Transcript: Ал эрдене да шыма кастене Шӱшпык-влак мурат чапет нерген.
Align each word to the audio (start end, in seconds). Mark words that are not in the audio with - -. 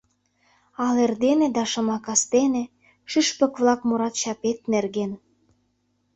Ал 0.85 0.95
эрдене 1.05 1.47
да 1.55 1.63
шыма 1.71 1.97
кастене 2.05 2.63
Шӱшпык-влак 3.09 3.79
мурат 3.87 4.13
чапет 4.21 4.59
нерген. 4.73 5.11